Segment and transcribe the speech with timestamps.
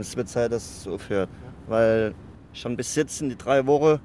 [0.00, 1.28] Es wird Zeit, dass es aufhört,
[1.68, 2.14] weil
[2.54, 4.00] schon bis jetzt sind die drei Wochen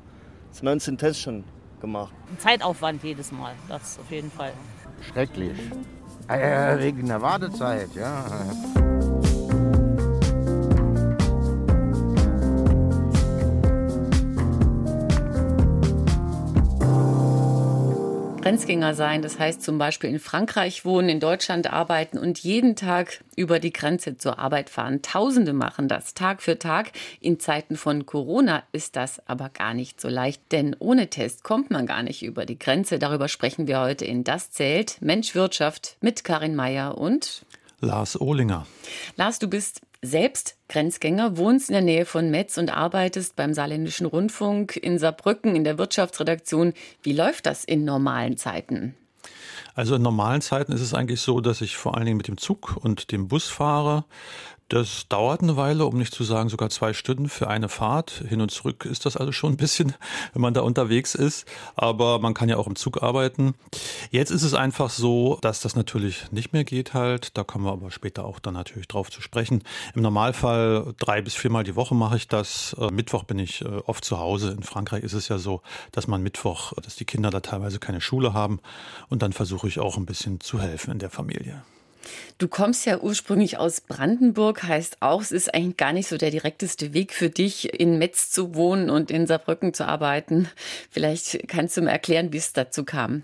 [0.61, 1.43] 19 Tests schon
[1.79, 2.13] gemacht.
[2.37, 4.51] Zeitaufwand jedes Mal, das auf jeden Fall.
[5.01, 5.58] Schrecklich.
[6.27, 8.25] Äh, wegen der Wartezeit, ja.
[18.46, 19.23] Grenzgänger sein.
[19.23, 23.73] Das heißt zum Beispiel in Frankreich wohnen, in Deutschland arbeiten und jeden Tag über die
[23.73, 25.02] Grenze zur Arbeit fahren.
[25.02, 26.91] Tausende machen das Tag für Tag.
[27.20, 31.72] In Zeiten von Corona ist das aber gar nicht so leicht, denn ohne Test kommt
[31.72, 33.00] man gar nicht über die Grenze.
[33.00, 37.48] Darüber sprechen wir heute in Das zählt Mensch Wirtschaft mit Karin Meyer und
[37.80, 38.67] Lars Ohlinger.
[39.16, 44.05] Lars, du bist selbst Grenzgänger, wohnst in der Nähe von Metz und arbeitest beim Saarländischen
[44.05, 46.73] Rundfunk in Saarbrücken in der Wirtschaftsredaktion.
[47.02, 48.95] Wie läuft das in normalen Zeiten?
[49.73, 52.38] Also in normalen Zeiten ist es eigentlich so, dass ich vor allen Dingen mit dem
[52.38, 54.05] Zug und dem Bus fahre.
[54.67, 58.23] Das dauert eine Weile, um nicht zu sagen sogar zwei Stunden für eine Fahrt.
[58.27, 59.94] Hin und zurück ist das also schon ein bisschen,
[60.33, 61.45] wenn man da unterwegs ist.
[61.75, 63.53] Aber man kann ja auch im Zug arbeiten.
[64.09, 67.38] Jetzt ist es einfach so, dass das natürlich nicht mehr geht halt.
[67.38, 69.61] Da kommen wir aber später auch dann natürlich drauf zu sprechen.
[69.94, 72.75] Im Normalfall drei bis viermal die Woche mache ich das.
[72.79, 74.50] Äh, Mittwoch bin ich äh, oft zu Hause.
[74.50, 78.02] In Frankreich ist es ja so, dass man Mittwoch, dass die Kinder da teilweise keine
[78.02, 78.59] Schule haben.
[79.09, 81.61] Und dann versuche ich auch ein bisschen zu helfen in der Familie.
[82.38, 86.31] Du kommst ja ursprünglich aus Brandenburg, heißt auch, es ist eigentlich gar nicht so der
[86.31, 90.50] direkteste Weg für dich, in Metz zu wohnen und in Saarbrücken zu arbeiten.
[90.89, 93.23] Vielleicht kannst du mir erklären, wie es dazu kam.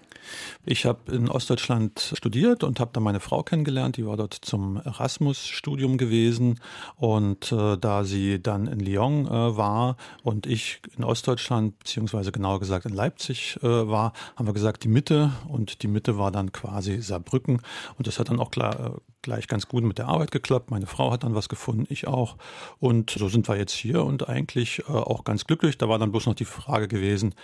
[0.65, 3.97] Ich habe in Ostdeutschland studiert und habe da meine Frau kennengelernt.
[3.97, 6.59] Die war dort zum Erasmus-Studium gewesen.
[6.97, 12.59] Und äh, da sie dann in Lyon äh, war und ich in Ostdeutschland, beziehungsweise genauer
[12.59, 15.31] gesagt in Leipzig äh, war, haben wir gesagt, die Mitte.
[15.47, 17.61] Und die Mitte war dann quasi Saarbrücken.
[17.97, 18.91] Und das hat dann auch klar, äh,
[19.21, 20.71] gleich ganz gut mit der Arbeit geklappt.
[20.71, 22.37] Meine Frau hat dann was gefunden, ich auch.
[22.79, 25.77] Und so sind wir jetzt hier und eigentlich äh, auch ganz glücklich.
[25.77, 27.35] Da war dann bloß noch die Frage gewesen,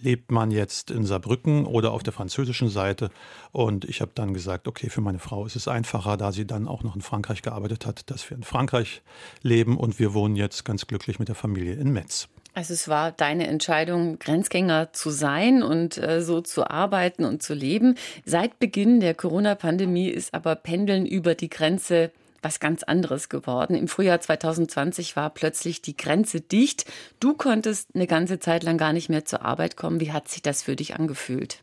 [0.00, 3.10] lebt man jetzt in Saarbrücken oder auf der französischen Seite.
[3.52, 6.68] Und ich habe dann gesagt, okay, für meine Frau ist es einfacher, da sie dann
[6.68, 9.02] auch noch in Frankreich gearbeitet hat, dass wir in Frankreich
[9.42, 12.28] leben und wir wohnen jetzt ganz glücklich mit der Familie in Metz.
[12.56, 17.52] Also es war deine Entscheidung, Grenzgänger zu sein und äh, so zu arbeiten und zu
[17.52, 17.96] leben.
[18.24, 23.74] Seit Beginn der Corona-Pandemie ist aber Pendeln über die Grenze was ganz anderes geworden.
[23.74, 26.86] Im Frühjahr 2020 war plötzlich die Grenze dicht.
[27.20, 30.00] Du konntest eine ganze Zeit lang gar nicht mehr zur Arbeit kommen.
[30.00, 31.58] Wie hat sich das für dich angefühlt?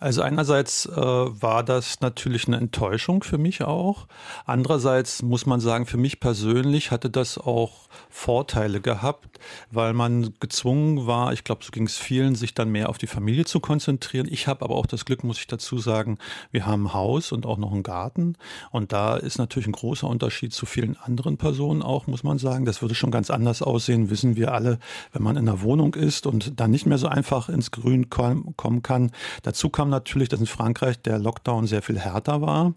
[0.00, 4.06] Also einerseits äh, war das natürlich eine Enttäuschung für mich auch.
[4.46, 9.40] Andererseits muss man sagen, für mich persönlich hatte das auch Vorteile gehabt,
[9.72, 13.08] weil man gezwungen war, ich glaube, so ging es vielen, sich dann mehr auf die
[13.08, 14.28] Familie zu konzentrieren.
[14.30, 16.18] Ich habe aber auch das Glück, muss ich dazu sagen,
[16.52, 18.36] wir haben ein Haus und auch noch einen Garten.
[18.70, 22.64] Und da ist natürlich ein großer Unterschied zu vielen anderen Personen auch, muss man sagen.
[22.64, 24.78] Das würde schon ganz anders aussehen, wissen wir alle,
[25.12, 28.82] wenn man in einer Wohnung ist und dann nicht mehr so einfach ins Grün kommen
[28.82, 29.10] kann.
[29.42, 32.74] Dazu kam natürlich, dass in Frankreich der Lockdown sehr viel härter war.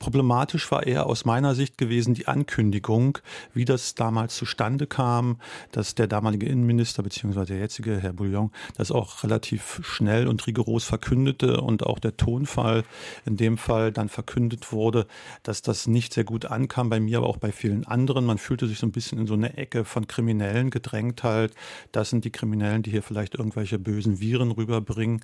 [0.00, 3.18] Problematisch war eher aus meiner Sicht gewesen die Ankündigung,
[3.54, 5.38] wie das damals zustande kam,
[5.72, 7.44] dass der damalige Innenminister bzw.
[7.44, 12.84] der jetzige Herr Bouillon das auch relativ schnell und rigoros verkündete und auch der Tonfall
[13.26, 15.06] in dem Fall dann verkündet wurde,
[15.42, 18.24] dass das nicht sehr gut ankam bei mir, aber auch bei vielen anderen.
[18.24, 21.54] Man fühlte sich so ein bisschen in so eine Ecke von Kriminellen gedrängt halt.
[21.92, 25.20] Das sind die Kriminellen, die hier vielleicht irgendwelche bösen Viren rüberbringen.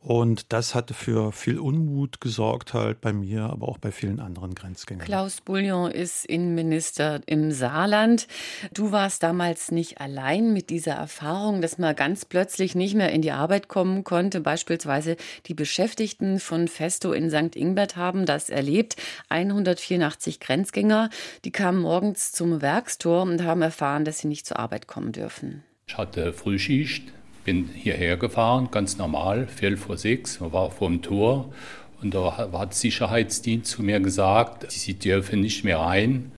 [0.00, 4.54] Und das hatte für viel Unmut gesorgt halt bei mir, aber auch bei vielen anderen
[4.54, 5.04] Grenzgängern.
[5.04, 8.26] Klaus Bouillon ist Innenminister im Saarland.
[8.74, 13.22] Du warst damals nicht allein mit dieser Erfahrung, dass man ganz plötzlich nicht mehr in
[13.22, 14.40] die Arbeit kommen konnte.
[14.40, 17.56] Beispielsweise die Beschäftigten von Festo in St.
[17.56, 18.96] Ingbert haben das erlebt.
[19.28, 21.10] 184 Grenzgänger,
[21.44, 25.62] die kamen morgens zum Werkstor und haben erfahren, dass sie nicht zur Arbeit kommen dürfen.
[25.86, 27.04] Ich hatte Frühschicht,
[27.48, 31.50] bin hierher gefahren, ganz normal, Viertel vor sechs, war vor dem Tor
[32.02, 36.32] und da hat Sicherheitsdienst zu mir gesagt, sie dürfen nicht mehr rein.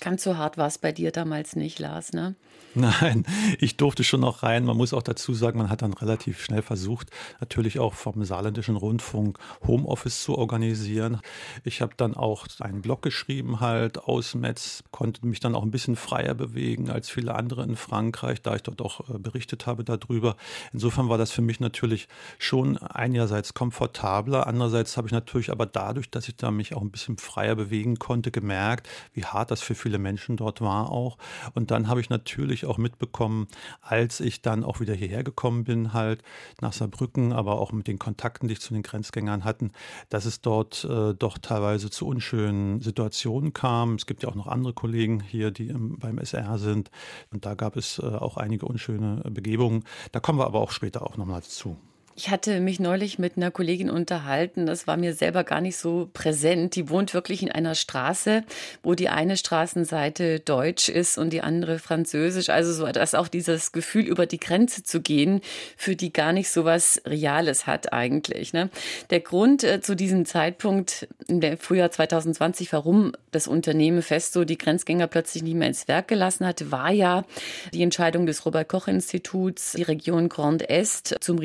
[0.00, 2.34] Ganz so hart war es bei dir damals nicht, Lars, ne?
[2.78, 3.24] Nein,
[3.58, 4.64] ich durfte schon noch rein.
[4.64, 7.10] Man muss auch dazu sagen, man hat dann relativ schnell versucht,
[7.40, 11.20] natürlich auch vom saarländischen Rundfunk Homeoffice zu organisieren.
[11.64, 15.70] Ich habe dann auch einen Blog geschrieben halt aus Metz, konnte mich dann auch ein
[15.70, 19.82] bisschen freier bewegen als viele andere in Frankreich, da ich dort auch äh, berichtet habe
[19.82, 20.36] darüber.
[20.74, 26.10] Insofern war das für mich natürlich schon einerseits komfortabler, andererseits habe ich natürlich aber dadurch,
[26.10, 29.74] dass ich da mich auch ein bisschen freier bewegen konnte, gemerkt, wie hart das für
[29.74, 31.16] viele viele Menschen dort war auch.
[31.54, 33.48] Und dann habe ich natürlich auch mitbekommen,
[33.80, 36.22] als ich dann auch wieder hierher gekommen bin, halt
[36.60, 39.72] nach Saarbrücken, aber auch mit den Kontakten, die ich zu den Grenzgängern hatten,
[40.08, 43.94] dass es dort äh, doch teilweise zu unschönen Situationen kam.
[43.94, 46.90] Es gibt ja auch noch andere Kollegen hier, die im, beim SR sind.
[47.30, 49.84] Und da gab es äh, auch einige unschöne Begebungen.
[50.12, 51.76] Da kommen wir aber auch später auch nochmal zu.
[52.18, 56.08] Ich hatte mich neulich mit einer Kollegin unterhalten, das war mir selber gar nicht so
[56.14, 56.74] präsent.
[56.74, 58.42] Die wohnt wirklich in einer Straße,
[58.82, 62.48] wo die eine Straßenseite deutsch ist und die andere französisch.
[62.48, 65.42] Also so, dass auch dieses Gefühl, über die Grenze zu gehen,
[65.76, 68.54] für die gar nicht so was Reales hat eigentlich.
[68.54, 68.70] Ne?
[69.10, 75.06] Der Grund äh, zu diesem Zeitpunkt im Frühjahr 2020, warum das Unternehmen Festo die Grenzgänger
[75.06, 77.26] plötzlich nicht mehr ins Werk gelassen hatte, war ja
[77.74, 81.36] die Entscheidung des Robert-Koch-Instituts, die Region Grand Est zum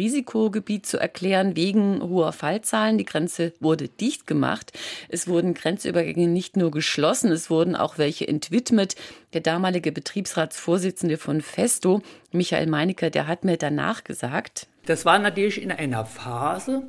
[0.61, 2.97] Risikogebiet zu erklären wegen hoher Fallzahlen.
[2.97, 4.71] Die Grenze wurde dicht gemacht.
[5.09, 8.95] Es wurden Grenzübergänge nicht nur geschlossen, es wurden auch welche entwidmet.
[9.33, 15.61] Der damalige Betriebsratsvorsitzende von Festo, Michael Meinecke, der hat mir danach gesagt, das war natürlich
[15.61, 16.81] in einer Phase,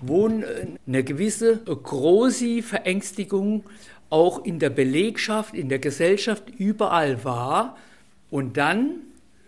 [0.00, 3.64] wo eine gewisse große Verängstigung
[4.08, 7.76] auch in der Belegschaft, in der Gesellschaft überall war.
[8.30, 9.00] Und dann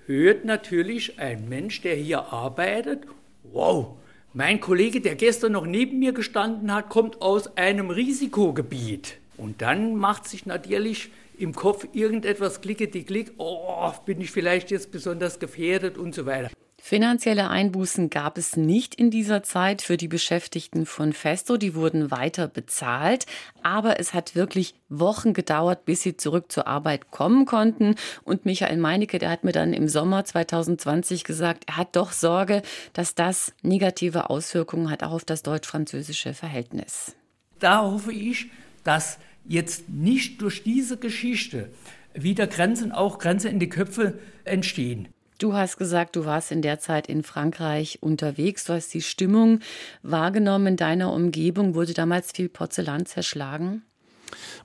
[0.06, 3.06] hört natürlich ein Mensch, der hier arbeitet
[3.56, 3.96] wow,
[4.34, 9.18] mein Kollege, der gestern noch neben mir gestanden hat, kommt aus einem Risikogebiet.
[9.38, 14.70] Und dann macht sich natürlich im Kopf irgendetwas klicke die Klick, oh, bin ich vielleicht
[14.70, 16.50] jetzt besonders gefährdet und so weiter.
[16.88, 21.56] Finanzielle Einbußen gab es nicht in dieser Zeit für die Beschäftigten von Festo.
[21.56, 23.26] Die wurden weiter bezahlt.
[23.64, 27.96] Aber es hat wirklich Wochen gedauert, bis sie zurück zur Arbeit kommen konnten.
[28.22, 32.62] Und Michael Meinecke, der hat mir dann im Sommer 2020 gesagt, er hat doch Sorge,
[32.92, 37.16] dass das negative Auswirkungen hat auch auf das deutsch-französische Verhältnis.
[37.58, 38.46] Da hoffe ich,
[38.84, 41.68] dass jetzt nicht durch diese Geschichte
[42.14, 45.08] wieder Grenzen, auch Grenzen in die Köpfe entstehen.
[45.38, 48.64] Du hast gesagt, du warst in der Zeit in Frankreich unterwegs.
[48.64, 49.60] Du hast die Stimmung
[50.02, 51.74] wahrgenommen in deiner Umgebung.
[51.74, 53.82] Wurde damals viel Porzellan zerschlagen?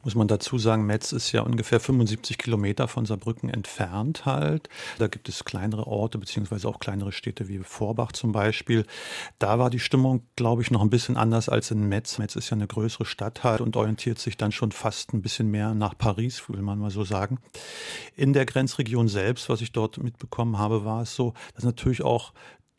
[0.04, 4.70] Muss man dazu sagen, Metz ist ja ungefähr 75 Kilometer von Saarbrücken entfernt halt.
[4.98, 8.86] Da gibt es kleinere Orte beziehungsweise auch kleinere Städte wie Vorbach zum Beispiel.
[9.40, 12.18] Da war die Stimmung, glaube ich, noch ein bisschen anders als in Metz.
[12.18, 15.50] Metz ist ja eine größere Stadt halt und orientiert sich dann schon fast ein bisschen
[15.50, 17.40] mehr nach Paris, will man mal so sagen.
[18.16, 22.34] In der Grenzregion selbst, was ich dort mitbekommen habe, war es so, dass natürlich auch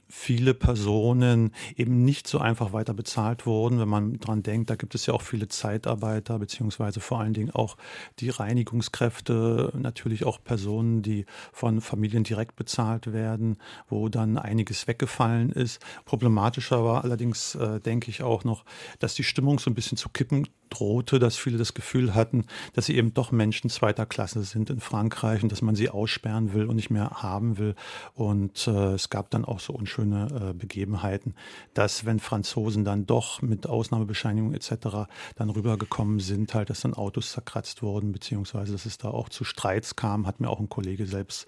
[0.09, 3.81] viele Personen eben nicht so einfach weiter bezahlt wurden.
[3.81, 7.51] Wenn man dran denkt, da gibt es ja auch viele Zeitarbeiter, beziehungsweise vor allen Dingen
[7.51, 7.77] auch
[8.19, 13.57] die Reinigungskräfte, natürlich auch Personen, die von Familien direkt bezahlt werden,
[13.89, 15.81] wo dann einiges weggefallen ist.
[16.05, 18.65] Problematischer war allerdings, äh, denke ich, auch noch,
[18.99, 22.87] dass die Stimmung so ein bisschen zu kippen drohte, dass viele das Gefühl hatten, dass
[22.87, 26.67] sie eben doch Menschen zweiter Klasse sind in Frankreich und dass man sie aussperren will
[26.67, 27.75] und nicht mehr haben will.
[28.15, 31.35] Und äh, es gab dann auch so unschöne äh, Begebenheiten,
[31.75, 35.07] dass wenn Franzosen dann doch mit Ausnahmebescheinigung etc.
[35.37, 39.45] dann rübergekommen sind, halt, dass dann Autos zerkratzt wurden, beziehungsweise dass es da auch zu
[39.45, 41.47] Streits kam, hat mir auch ein Kollege selbst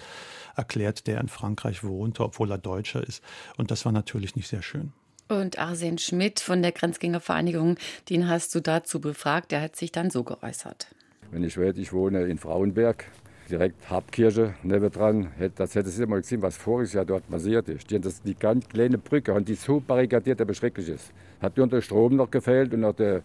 [0.55, 3.23] erklärt, der in Frankreich wohnte, obwohl er Deutscher ist.
[3.56, 4.93] Und das war natürlich nicht sehr schön.
[5.29, 7.77] Und Arsen Schmidt von der Grenzgängervereinigung,
[8.11, 9.53] den hast du dazu befragt.
[9.53, 10.95] Der hat sich dann so geäußert.
[11.31, 13.06] Wenn ich weiß, ich wohne in Frauenberg,
[13.50, 17.91] direkt Hauptkirche nebendran, das hätte sie mal gesehen, was voriges Jahr dort passiert ist.
[17.91, 21.12] Die, das, die ganz kleine Brücke und die so barrikadiert, der beschrecklich ist.
[21.41, 23.23] Hat nur der Strom noch gefehlt und noch der,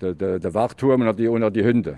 [0.00, 1.96] der, der, der Wachturm und noch die, die Hunde.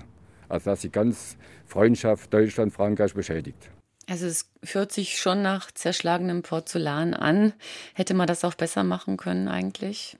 [0.48, 1.36] Also dass die ganz
[1.66, 3.70] Freundschaft Deutschland-Frankreich beschädigt.
[4.08, 7.52] Also es führt sich schon nach zerschlagenem Porzellan an.
[7.94, 10.18] Hätte man das auch besser machen können eigentlich?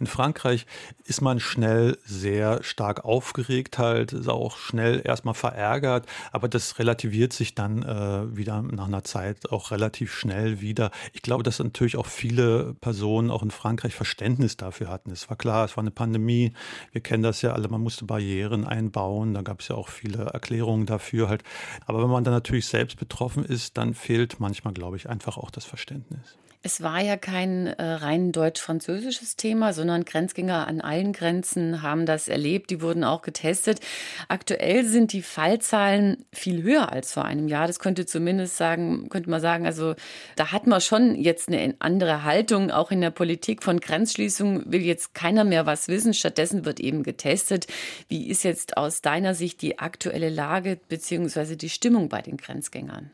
[0.00, 0.66] In Frankreich
[1.04, 7.32] ist man schnell sehr stark aufgeregt, halt, ist auch schnell erstmal verärgert, aber das relativiert
[7.32, 10.90] sich dann äh, wieder nach einer Zeit auch relativ schnell wieder.
[11.12, 15.10] Ich glaube, dass natürlich auch viele Personen auch in Frankreich Verständnis dafür hatten.
[15.10, 16.52] Es war klar, es war eine Pandemie.
[16.92, 19.34] Wir kennen das ja alle, man musste Barrieren einbauen.
[19.34, 21.42] Da gab es ja auch viele Erklärungen dafür halt.
[21.86, 25.50] Aber wenn man dann natürlich selbst betroffen ist, dann fehlt manchmal, glaube ich, einfach auch
[25.50, 26.36] das Verständnis.
[26.66, 32.26] Es war ja kein äh, rein deutsch-französisches Thema, sondern Grenzgänger an allen Grenzen haben das
[32.26, 32.70] erlebt.
[32.70, 33.78] Die wurden auch getestet.
[34.26, 37.68] Aktuell sind die Fallzahlen viel höher als vor einem Jahr.
[37.68, 39.94] Das könnte zumindest sagen, könnte man sagen, also
[40.34, 44.82] da hat man schon jetzt eine andere Haltung, auch in der Politik von Grenzschließung will
[44.82, 46.14] jetzt keiner mehr was wissen.
[46.14, 47.68] Stattdessen wird eben getestet.
[48.08, 51.54] Wie ist jetzt aus deiner Sicht die aktuelle Lage bzw.
[51.54, 53.12] die Stimmung bei den Grenzgängern?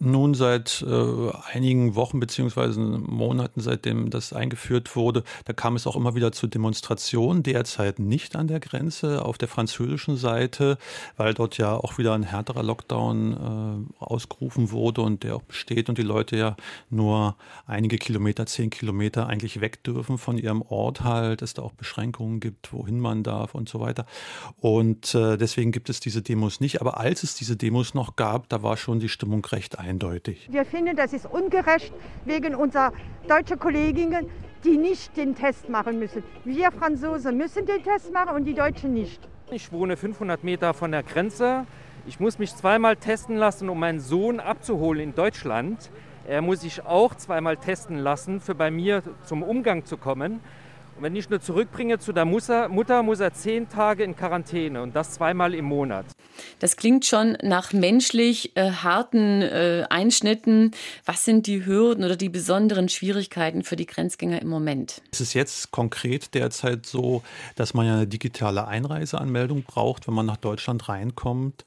[0.00, 5.96] Nun, seit äh, einigen Wochen beziehungsweise Monaten, seitdem das eingeführt wurde, da kam es auch
[5.96, 10.78] immer wieder zu Demonstrationen, derzeit nicht an der Grenze, auf der französischen Seite,
[11.16, 15.88] weil dort ja auch wieder ein härterer Lockdown äh, ausgerufen wurde und der auch besteht
[15.88, 16.56] und die Leute ja
[16.90, 17.36] nur
[17.66, 22.40] einige Kilometer, zehn Kilometer eigentlich weg dürfen von ihrem Ort halt, es da auch Beschränkungen
[22.40, 24.06] gibt, wohin man darf und so weiter.
[24.58, 26.80] Und äh, deswegen gibt es diese Demos nicht.
[26.80, 30.48] Aber als es diese Demos noch gab, da war schon die Stimmung recht eindeutig.
[30.50, 31.92] Wir finden, das ist ungerecht
[32.24, 32.92] wegen unserer
[33.28, 34.28] deutschen Kolleginnen,
[34.64, 36.22] die nicht den Test machen müssen.
[36.44, 39.28] Wir Franzosen müssen den Test machen und die Deutschen nicht.
[39.50, 41.66] Ich wohne 500 Meter von der Grenze.
[42.06, 45.90] Ich muss mich zweimal testen lassen, um meinen Sohn abzuholen in Deutschland.
[46.26, 50.40] Er muss sich auch zweimal testen lassen, für bei mir zum Umgang zu kommen.
[50.96, 54.82] Und wenn ich nur zurückbringe zu der Mutter, Mutter, muss er zehn Tage in Quarantäne
[54.82, 56.06] und das zweimal im Monat.
[56.60, 60.70] Das klingt schon nach menschlich äh, harten äh, Einschnitten.
[61.04, 65.02] Was sind die Hürden oder die besonderen Schwierigkeiten für die Grenzgänger im Moment?
[65.12, 67.22] Es ist jetzt konkret derzeit so,
[67.56, 71.64] dass man ja eine digitale Einreiseanmeldung braucht, wenn man nach Deutschland reinkommt.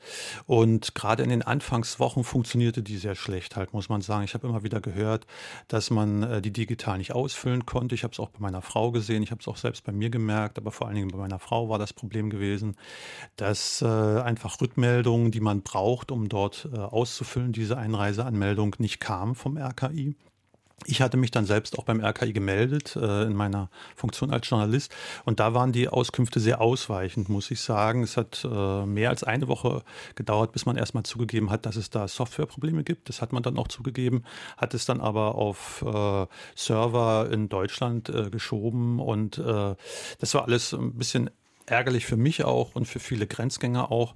[0.48, 4.24] Und gerade in den Anfangswochen funktionierte die sehr schlecht, halt muss man sagen.
[4.24, 5.28] Ich habe immer wieder gehört,
[5.68, 7.94] dass man äh, die digital nicht ausfüllen konnte.
[7.94, 10.10] Ich habe es auch bei meiner Frau gesehen ich habe es auch selbst bei mir
[10.10, 12.78] gemerkt, aber vor allen Dingen bei meiner Frau war das Problem gewesen,
[13.36, 19.36] dass äh, einfach Rückmeldungen, die man braucht, um dort äh, auszufüllen, diese Einreiseanmeldung nicht kam
[19.36, 20.16] vom RKI.
[20.86, 24.94] Ich hatte mich dann selbst auch beim RKI gemeldet äh, in meiner Funktion als Journalist
[25.26, 28.04] und da waren die Auskünfte sehr ausweichend, muss ich sagen.
[28.04, 29.82] Es hat äh, mehr als eine Woche
[30.14, 33.10] gedauert, bis man erstmal zugegeben hat, dass es da Softwareprobleme gibt.
[33.10, 34.24] Das hat man dann auch zugegeben,
[34.56, 39.76] hat es dann aber auf äh, Server in Deutschland äh, geschoben und äh,
[40.20, 41.32] das war alles ein bisschen
[41.68, 44.16] ärgerlich für mich auch und für viele Grenzgänger auch.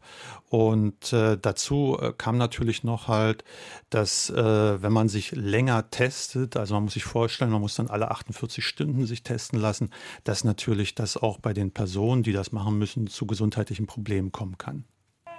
[0.49, 3.43] Und äh, dazu äh, kam natürlich noch halt,
[3.89, 7.89] dass äh, wenn man sich länger testet, also man muss sich vorstellen, man muss dann
[7.89, 9.91] alle 48 Stunden sich testen lassen,
[10.23, 14.57] dass natürlich das auch bei den Personen, die das machen müssen, zu gesundheitlichen Problemen kommen
[14.57, 14.85] kann.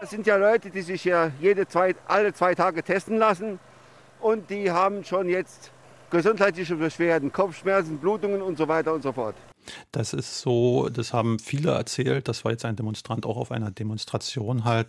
[0.01, 3.59] Das sind ja Leute, die sich ja jede zwei, alle zwei Tage testen lassen
[4.21, 5.71] und die haben schon jetzt
[6.11, 9.35] gesundheitliche Beschwerden, Kopfschmerzen, Blutungen und so weiter und so fort.
[9.91, 12.29] Das ist so, das haben viele erzählt.
[12.29, 14.89] Das war jetzt ein Demonstrant auch auf einer Demonstration halt.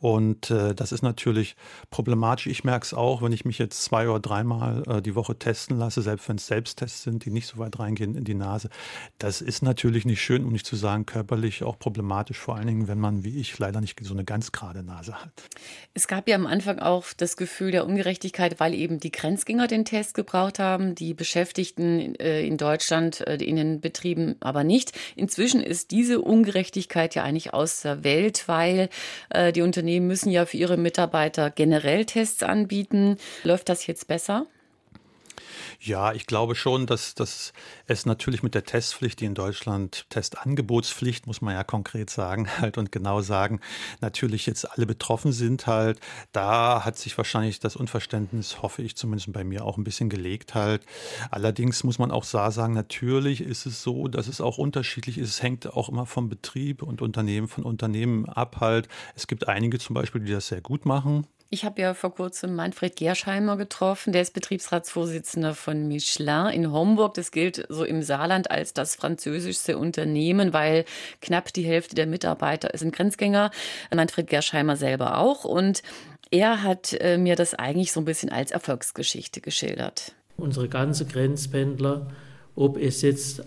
[0.00, 1.56] Und äh, das ist natürlich
[1.90, 2.46] problematisch.
[2.46, 5.78] Ich merke es auch, wenn ich mich jetzt zwei oder dreimal äh, die Woche testen
[5.78, 8.68] lasse, selbst wenn es Selbsttests sind, die nicht so weit reingehen in die Nase.
[9.18, 12.88] Das ist natürlich nicht schön, um nicht zu sagen körperlich auch problematisch, vor allen Dingen,
[12.88, 15.30] wenn man wie ich leider nicht so eine ganz gerade Nase hat.
[15.94, 19.84] Es gab ja am Anfang auch das Gefühl der Ungerechtigkeit, weil eben die Grenzgänger den
[19.84, 24.92] Test gebraucht haben, die Beschäftigten äh, in Deutschland äh, in den Betrieben Betrieben aber nicht.
[25.16, 28.88] Inzwischen ist diese Ungerechtigkeit ja eigentlich aus der Welt, weil
[29.28, 33.18] äh, die Unternehmen müssen ja für ihre Mitarbeiter generell Tests anbieten.
[33.44, 34.46] Läuft das jetzt besser?
[35.80, 37.52] Ja, ich glaube schon, dass, dass
[37.86, 42.78] es natürlich mit der Testpflicht, die in Deutschland Testangebotspflicht, muss man ja konkret sagen, halt
[42.78, 43.60] und genau sagen,
[44.00, 46.00] natürlich jetzt alle betroffen sind halt.
[46.32, 50.54] Da hat sich wahrscheinlich das Unverständnis, hoffe ich zumindest bei mir, auch ein bisschen gelegt
[50.54, 50.84] halt.
[51.30, 55.30] Allerdings muss man auch sagen, natürlich ist es so, dass es auch unterschiedlich ist.
[55.30, 58.88] Es hängt auch immer vom Betrieb und Unternehmen, von Unternehmen ab halt.
[59.14, 61.26] Es gibt einige zum Beispiel, die das sehr gut machen.
[61.50, 67.14] Ich habe ja vor kurzem Manfred Gersheimer getroffen, der ist Betriebsratsvorsitzender von Michelin in Homburg.
[67.14, 70.84] Das gilt so im Saarland als das französischste Unternehmen, weil
[71.22, 73.50] knapp die Hälfte der Mitarbeiter sind Grenzgänger.
[73.94, 75.44] Manfred Gersheimer selber auch.
[75.46, 75.82] Und
[76.30, 80.12] er hat äh, mir das eigentlich so ein bisschen als Erfolgsgeschichte geschildert.
[80.36, 82.08] Unsere ganze Grenzpendler,
[82.56, 83.42] ob es jetzt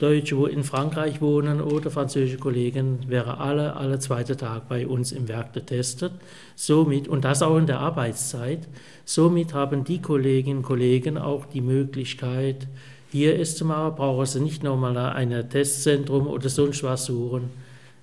[0.00, 5.12] Deutsche, wo in Frankreich wohnen oder französische Kollegen, wäre alle, alle zweite Tag bei uns
[5.12, 6.12] im Werk getestet.
[6.56, 8.66] Somit, und das auch in der Arbeitszeit,
[9.04, 12.66] somit haben die Kolleginnen und Kollegen auch die Möglichkeit,
[13.12, 17.50] hier ist zu machen, brauchen sie nicht nochmal ein Testzentrum oder sonst was suchen.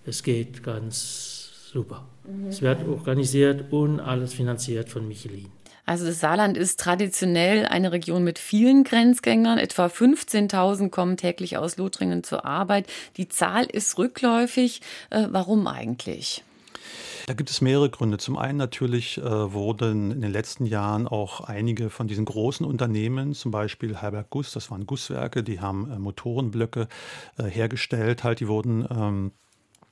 [0.06, 2.06] Es geht ganz super.
[2.28, 2.48] Mhm.
[2.48, 5.57] Es wird organisiert und alles finanziert von Michelin.
[5.88, 9.58] Also das Saarland ist traditionell eine Region mit vielen Grenzgängern.
[9.58, 12.88] Etwa 15.000 kommen täglich aus Lothringen zur Arbeit.
[13.16, 14.82] Die Zahl ist rückläufig.
[15.10, 16.44] Äh, warum eigentlich?
[17.26, 18.18] Da gibt es mehrere Gründe.
[18.18, 23.34] Zum einen natürlich äh, wurden in den letzten Jahren auch einige von diesen großen Unternehmen,
[23.34, 26.90] zum Beispiel Herbert Guss, das waren Gusswerke, die haben äh, Motorenblöcke
[27.38, 29.32] äh, hergestellt, halt, die wurden ähm,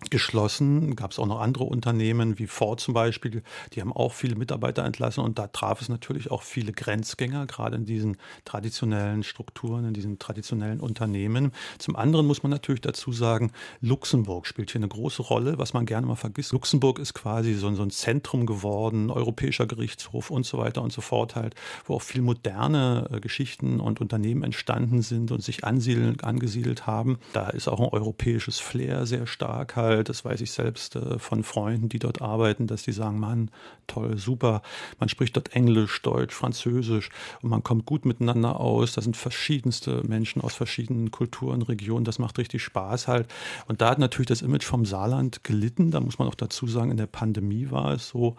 [0.10, 0.96] geschlossen.
[0.96, 4.84] Gab es auch noch andere Unternehmen wie Ford zum Beispiel, die haben auch viele Mitarbeiter
[4.84, 9.94] entlassen und da traf es natürlich auch viele Grenzgänger, gerade in diesen traditionellen Strukturen, in
[9.94, 11.54] diesen traditionellen Unternehmen.
[11.78, 15.86] Zum anderen muss man natürlich dazu sagen, Luxemburg spielt hier eine große Rolle, was man
[15.86, 16.52] gerne mal vergisst.
[16.52, 21.36] Luxemburg ist quasi so, ein Zentrum geworden, europäischer Gerichtshof und so weiter und so fort
[21.36, 26.86] halt, wo auch viel moderne äh, Geschichten und Unternehmen entstanden sind und sich ansiedeln, angesiedelt
[26.86, 27.18] haben.
[27.34, 31.20] Da ist auch ein europäisches Flair sehr stark halt halt, das weiß ich selbst äh,
[31.20, 33.52] von Freunden, die dort arbeiten, dass die sagen, Mann,
[33.88, 34.62] toll, super.
[35.00, 37.10] Man spricht dort Englisch, Deutsch, Französisch
[37.42, 38.94] und man kommt gut miteinander aus.
[38.94, 42.06] Da sind verschiedenste Menschen aus verschiedenen Kulturen, Regionen.
[42.06, 43.28] Das macht richtig Spaß halt.
[43.68, 45.92] Und da hat natürlich das Image vom Saarland gelitten.
[45.92, 48.36] Da muss man auch dazu sagen, in der Pandemie war es so,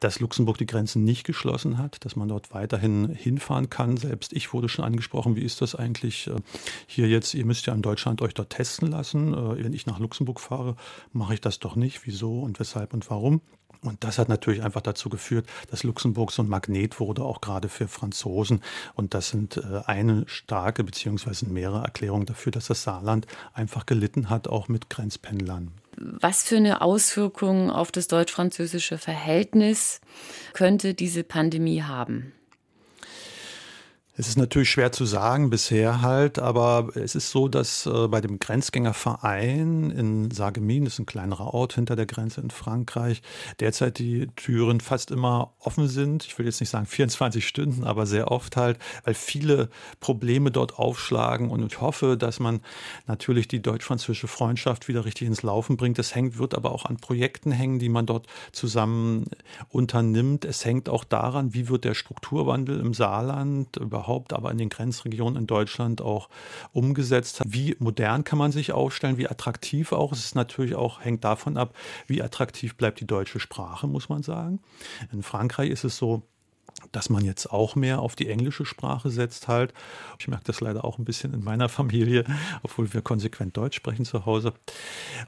[0.00, 3.96] dass Luxemburg die Grenzen nicht geschlossen hat, dass man dort weiterhin hinfahren kann.
[3.96, 6.36] Selbst ich wurde schon angesprochen, wie ist das eigentlich äh,
[6.86, 7.34] hier jetzt?
[7.34, 9.34] Ihr müsst ja in Deutschland euch dort testen lassen.
[9.34, 10.74] Äh, wenn ich nach Luxemburg fahre,
[11.12, 13.40] mache ich das doch nicht, wieso und weshalb und warum.
[13.82, 17.68] Und das hat natürlich einfach dazu geführt, dass Luxemburg so ein Magnet wurde, auch gerade
[17.68, 18.62] für Franzosen.
[18.94, 24.28] Und das sind äh, eine starke beziehungsweise mehrere Erklärungen dafür, dass das Saarland einfach gelitten
[24.28, 25.70] hat, auch mit Grenzpendlern.
[25.96, 30.00] Was für eine Auswirkung auf das deutsch-französische Verhältnis
[30.52, 32.32] könnte diese Pandemie haben?
[34.20, 38.20] Es ist natürlich schwer zu sagen bisher halt, aber es ist so, dass äh, bei
[38.20, 43.22] dem Grenzgängerverein in Sargemin, das ist ein kleinerer Ort hinter der Grenze in Frankreich,
[43.60, 46.26] derzeit die Türen fast immer offen sind.
[46.26, 50.78] Ich will jetzt nicht sagen 24 Stunden, aber sehr oft halt, weil viele Probleme dort
[50.78, 52.60] aufschlagen und ich hoffe, dass man
[53.06, 55.98] natürlich die deutsch-französische Freundschaft wieder richtig ins Laufen bringt.
[55.98, 59.30] Es hängt, wird aber auch an Projekten hängen, die man dort zusammen
[59.70, 60.44] unternimmt.
[60.44, 64.68] Es hängt auch daran, wie wird der Strukturwandel im Saarland überhaupt überhaupt, aber in den
[64.68, 66.28] Grenzregionen in Deutschland auch
[66.72, 67.46] umgesetzt hat.
[67.50, 70.12] Wie modern kann man sich aufstellen, wie attraktiv auch.
[70.12, 71.74] Es ist natürlich auch, hängt davon ab,
[72.06, 74.60] wie attraktiv bleibt die deutsche Sprache, muss man sagen.
[75.12, 76.22] In Frankreich ist es so,
[76.92, 79.74] dass man jetzt auch mehr auf die englische Sprache setzt halt.
[80.18, 82.24] Ich merke das leider auch ein bisschen in meiner Familie,
[82.62, 84.54] obwohl wir konsequent Deutsch sprechen zu Hause.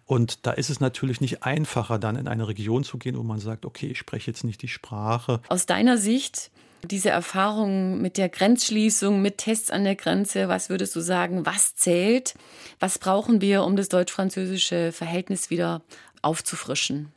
[0.07, 3.39] Und da ist es natürlich nicht einfacher, dann in eine Region zu gehen, wo man
[3.39, 5.41] sagt, okay, ich spreche jetzt nicht die Sprache.
[5.49, 6.51] Aus deiner Sicht,
[6.85, 11.75] diese Erfahrung mit der Grenzschließung, mit Tests an der Grenze, was würdest du sagen, was
[11.77, 12.35] zählt?
[12.81, 15.83] Was brauchen wir, um das deutsch-französische Verhältnis wieder
[16.23, 17.13] aufzufrischen?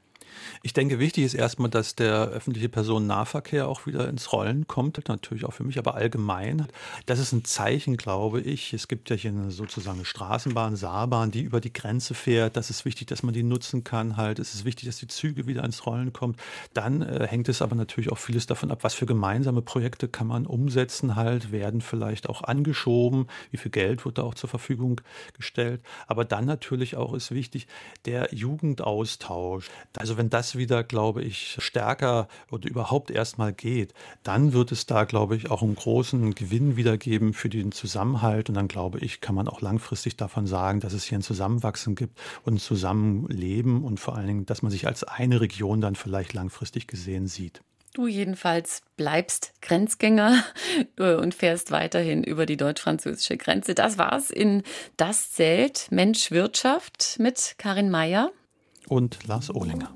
[0.63, 5.08] Ich denke, wichtig ist erstmal, dass der öffentliche Personennahverkehr auch wieder ins Rollen kommt.
[5.08, 6.68] Natürlich auch für mich, aber allgemein.
[7.06, 8.74] Das ist ein Zeichen, glaube ich.
[8.74, 12.58] Es gibt ja hier eine sozusagen Straßenbahn, Saarbahn, die über die Grenze fährt.
[12.58, 14.39] Das ist wichtig, dass man die nutzen kann halt.
[14.39, 16.36] Es ist wichtig, dass die Züge wieder ins Rollen kommen.
[16.74, 20.27] Dann äh, hängt es aber natürlich auch vieles davon ab, was für gemeinsame Projekte kann
[20.27, 25.01] man umsetzen halt, werden vielleicht auch angeschoben, wie viel Geld wird da auch zur Verfügung
[25.33, 25.81] gestellt.
[26.07, 27.68] Aber dann natürlich auch ist wichtig
[28.05, 29.70] der Jugendaustausch.
[29.98, 35.03] Also wenn das wieder, glaube ich, stärker oder überhaupt erstmal geht, dann wird es da,
[35.03, 38.50] glaube ich, auch einen großen Gewinn wieder geben für den Zusammenhalt.
[38.50, 41.96] Und dann, glaube ich, kann man auch langfristig davon sagen, dass es hier ein Zusammenwachsen
[41.96, 45.96] gibt und ein Zusammenleben und vor allen Dingen, dass man sich als eine Region dann
[45.96, 47.61] vielleicht langfristig gesehen sieht.
[47.96, 50.44] Du jedenfalls bleibst Grenzgänger
[51.00, 53.74] äh, und fährst weiterhin über die deutsch-französische Grenze.
[53.74, 54.64] Das war's in
[54.98, 58.31] Das Zelt Mensch Wirtschaft mit Karin Meyer
[58.90, 59.96] und Lars Ohlinger.